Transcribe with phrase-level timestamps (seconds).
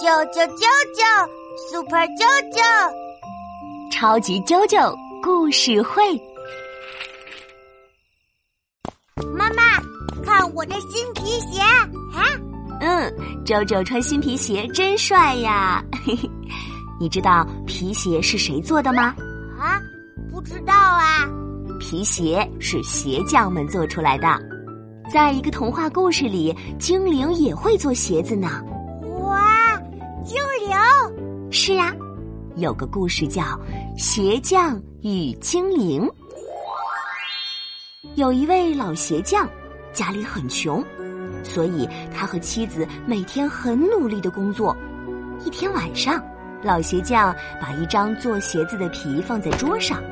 [0.00, 0.64] 啾啾啾
[0.96, 1.28] 啾
[1.70, 2.62] ，Super 啾啾，
[3.92, 6.18] 超级啾啾故事会。
[9.36, 9.78] 妈妈，
[10.24, 12.24] 看我的新皮鞋啊！
[12.80, 15.84] 嗯，周周穿新皮鞋真帅呀！
[16.06, 16.30] 嘿嘿，
[16.98, 19.14] 你知道皮鞋是谁做的吗？
[19.58, 19.78] 啊，
[20.32, 21.28] 不知道啊。
[21.78, 24.26] 皮鞋是鞋匠们做出来的。
[25.12, 28.62] 在一个童话故事里，精灵也会做鞋子呢。
[30.22, 31.50] 精灵！
[31.50, 31.94] 是呀，
[32.56, 33.42] 有个故事叫
[33.96, 36.06] 《鞋匠与精灵》。
[38.16, 39.48] 有一位老鞋匠，
[39.92, 40.84] 家里很穷，
[41.42, 44.76] 所以他和妻子每天很努力的工作。
[45.44, 46.22] 一天晚上，
[46.62, 50.02] 老鞋匠把一张做鞋子的皮放在桌上，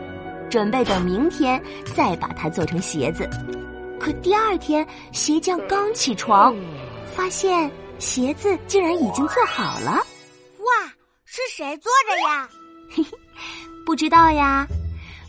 [0.49, 1.63] 准备等明天
[1.95, 3.29] 再把它做成鞋子。
[4.01, 6.57] 可第二天，鞋匠刚起床，
[7.15, 9.93] 发现鞋子竟然已经做好了。
[9.93, 10.93] 哇，
[11.25, 12.49] 是谁做的呀？
[12.91, 13.11] 嘿嘿，
[13.85, 14.67] 不知道呀。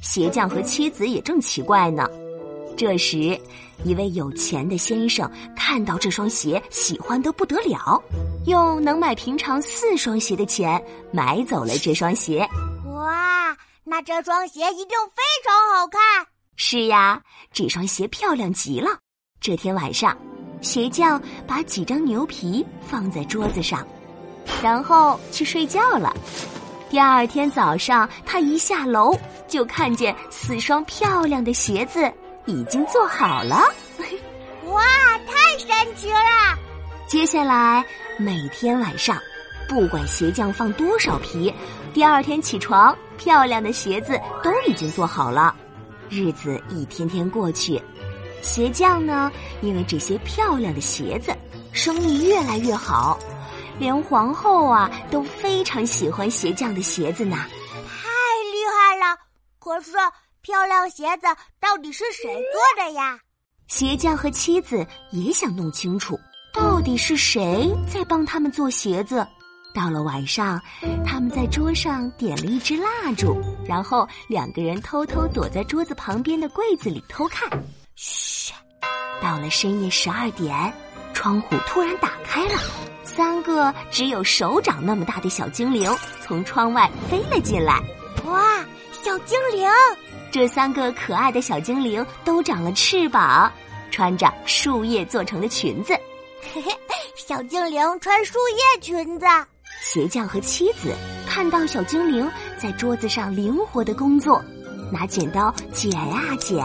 [0.02, 2.08] 鞋匠和妻子也正奇怪呢。
[2.78, 3.40] 这时，
[3.84, 8.02] 一位有钱的先生看到这双鞋，喜欢得不得了，
[8.46, 10.82] 用能买平常四双鞋的钱
[11.12, 12.48] 买走了这双鞋。
[12.96, 16.00] 哇，那这双鞋一定非常好看。
[16.56, 18.90] 是呀，这双鞋漂亮极了。
[19.42, 20.18] 这天晚上，
[20.62, 23.86] 鞋匠把几张牛皮放在桌子上，
[24.62, 26.14] 然后去睡觉了。
[26.90, 29.16] 第二天早上，他一下楼
[29.48, 32.12] 就看见四双漂亮的鞋子。
[32.46, 33.62] 已经做好了，
[34.66, 34.82] 哇，
[35.28, 36.58] 太神奇了！
[37.06, 37.86] 接下来
[38.18, 39.16] 每天晚上，
[39.68, 41.54] 不管鞋匠放多少皮，
[41.94, 45.56] 第二天起床，漂亮的鞋子都已经做好了。
[46.10, 47.80] 日子一天天过去，
[48.42, 51.36] 鞋匠呢，因为这些漂亮的鞋子，
[51.72, 53.18] 生意越来越好，
[53.78, 57.38] 连皇后啊都非常喜欢鞋匠的鞋子呢。
[57.38, 58.10] 太
[58.52, 59.18] 厉害了！
[59.60, 59.92] 可是。
[60.42, 61.28] 漂亮鞋子
[61.60, 63.20] 到底是谁做的呀？
[63.68, 66.18] 鞋匠和妻子也想弄清楚，
[66.54, 69.28] 到底是谁在帮他们做鞋子。
[69.76, 70.60] 到了晚上，
[71.06, 73.36] 他们在桌上点了一支蜡烛，
[73.68, 77.48] 然后两个人偷偷躲在桌子旁边的柜子里偷看。
[77.96, 78.39] 嘘，
[79.22, 80.74] 到了深夜十二点，
[81.14, 82.60] 窗户突然打开了，
[83.04, 85.94] 三个只有手掌那么大的小精灵
[86.26, 87.80] 从窗外飞了进来。
[88.26, 88.66] 哇，
[89.04, 89.70] 小精灵！
[90.32, 93.52] 这三个可爱的小精灵都长了翅膀，
[93.90, 95.94] 穿着树叶做成的裙子。
[96.54, 96.72] 嘿嘿，
[97.16, 99.26] 小精灵穿树叶裙子。
[99.82, 100.94] 鞋匠和妻子
[101.28, 104.44] 看到小精灵在桌子上灵活的工作，
[104.92, 106.58] 拿剪刀剪啊剪，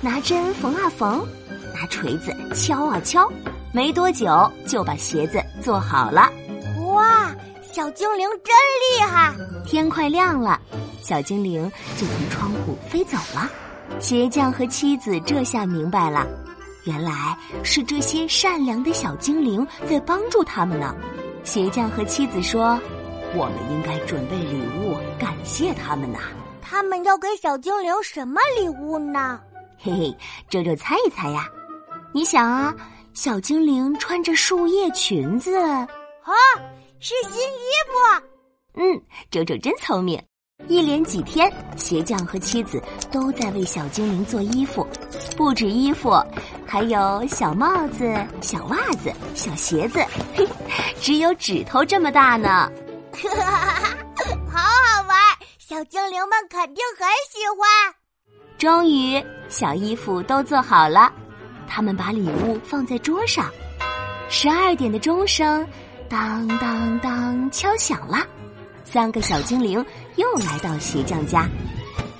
[0.00, 1.26] 拿针缝啊缝，
[1.74, 3.30] 拿锤子敲啊敲，
[3.72, 6.30] 没多久就把鞋子做好了。
[6.86, 7.34] 哇，
[7.72, 9.32] 小精灵真厉害！
[9.64, 10.60] 天快亮了。
[11.00, 13.50] 小精灵就从窗户飞走了，
[13.98, 16.26] 鞋匠和妻子这下明白了，
[16.84, 20.94] 原来是这些善良的小精灵在帮助他们呢。
[21.42, 22.78] 鞋匠和妻子说
[23.34, 26.20] ：“我们应该准备礼物感谢他们呐。”
[26.62, 29.40] 他们要给小精灵什么礼物呢？
[29.76, 30.16] 嘿嘿，
[30.48, 31.48] 周周猜一猜呀？
[32.14, 32.74] 你想啊，
[33.14, 35.86] 小精灵穿着树叶裙子，啊，
[37.00, 38.26] 是新衣服。
[38.74, 40.22] 嗯，周周真聪明。
[40.68, 42.80] 一连几天，鞋匠和妻子
[43.10, 44.86] 都在为小精灵做衣服，
[45.36, 46.22] 不止衣服，
[46.66, 50.46] 还有小帽子、小袜子、小鞋子，嘿
[51.00, 52.70] 只有指头这么大呢。
[54.48, 55.18] 好好玩，
[55.58, 57.94] 小精灵们肯定很喜欢。
[58.56, 61.12] 终于，小衣服都做好了，
[61.68, 63.50] 他们把礼物放在桌上。
[64.28, 65.66] 十二点的钟声，
[66.08, 68.26] 当当当，敲响了。
[68.84, 69.84] 三个小精灵
[70.16, 71.48] 又来到鞋匠家，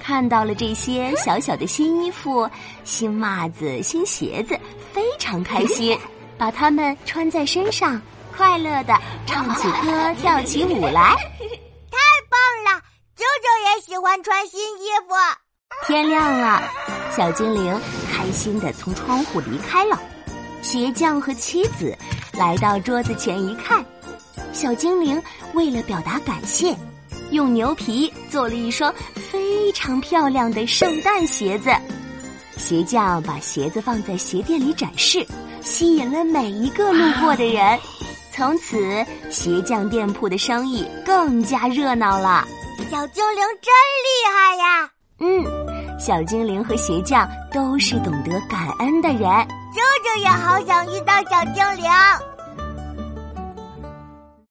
[0.00, 2.48] 看到了这些小小的新衣服、
[2.84, 4.58] 新袜子、新鞋子，
[4.92, 5.98] 非常开心，
[6.38, 8.00] 把它们穿在身上，
[8.36, 8.94] 快乐的
[9.26, 11.14] 唱起歌、跳起舞来。
[11.90, 11.98] 太
[12.30, 12.80] 棒了！
[13.14, 15.14] 舅舅也喜欢穿新衣服。
[15.86, 16.62] 天亮了，
[17.16, 17.78] 小精灵
[18.12, 20.00] 开心的从窗户离开了。
[20.62, 21.96] 鞋匠和妻子
[22.34, 23.84] 来到桌子前一看。
[24.52, 25.20] 小精灵
[25.54, 26.76] 为了表达感谢，
[27.30, 28.94] 用牛皮做了一双
[29.30, 31.70] 非常漂亮的圣诞鞋子。
[32.56, 35.26] 鞋匠把鞋子放在鞋店里展示，
[35.62, 37.78] 吸引了每一个路过的人。
[38.32, 42.46] 从此，鞋匠店铺的生意更加热闹了。
[42.90, 43.72] 小精灵真
[44.04, 44.90] 厉害呀！
[46.04, 49.20] 小精灵和鞋匠都是懂得感恩的人。
[49.20, 52.31] 舅舅也好想遇到小精灵。